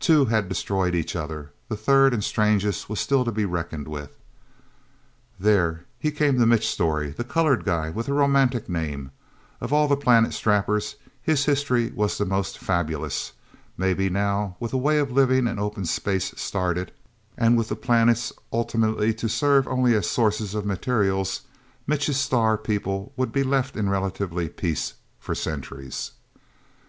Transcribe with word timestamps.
Two 0.00 0.24
had 0.24 0.48
destroyed 0.48 0.96
each 0.96 1.14
other. 1.14 1.52
The 1.68 1.76
third 1.76 2.12
and 2.12 2.24
strangest 2.24 2.88
was 2.88 2.98
still 2.98 3.24
to 3.24 3.30
be 3.30 3.44
reckoned 3.44 3.86
with... 3.86 4.18
There, 5.38 5.84
he 5.96 6.10
came 6.10 6.40
to 6.40 6.44
Mitch 6.46 6.66
Storey, 6.66 7.10
the 7.10 7.22
colored 7.22 7.64
guy 7.64 7.88
with 7.88 8.06
the 8.06 8.12
romantic 8.12 8.68
name. 8.68 9.12
Of 9.60 9.72
all 9.72 9.86
the 9.86 9.96
Planet 9.96 10.34
Strappers, 10.34 10.96
his 11.22 11.44
history 11.44 11.92
was 11.94 12.18
the 12.18 12.24
most 12.24 12.58
fabulous. 12.58 13.30
Maybe, 13.76 14.10
now, 14.10 14.56
with 14.58 14.72
a 14.72 14.76
way 14.76 14.98
of 14.98 15.12
living 15.12 15.46
in 15.46 15.60
open 15.60 15.84
space 15.86 16.34
started, 16.36 16.90
and 17.38 17.56
with 17.56 17.68
the 17.68 17.76
planets 17.76 18.32
ultimately 18.52 19.14
to 19.14 19.28
serve 19.28 19.68
only 19.68 19.94
as 19.94 20.10
sources 20.10 20.52
of 20.56 20.66
materials, 20.66 21.42
Mitch's 21.86 22.18
star 22.18 22.58
people 22.58 23.12
would 23.16 23.30
be 23.30 23.44
left 23.44 23.76
in 23.76 23.88
relative 23.88 24.32
peace 24.56 24.94
for 25.20 25.32
centuries. 25.36 26.10